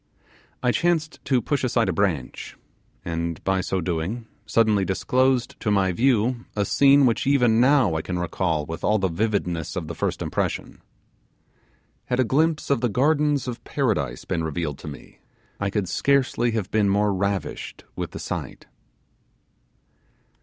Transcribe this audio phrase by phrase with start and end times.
[0.63, 2.57] I chanced to push aside a branch,
[3.05, 8.01] and by so doing suddenly disclosed to my view a scene which even now I
[8.01, 10.81] can recall with all the vividness of the first impression.
[12.05, 15.19] Had a glimpse of the gardens of Paradise been revealed to me,
[15.59, 18.65] I could scarcely have been more ravished with the sight.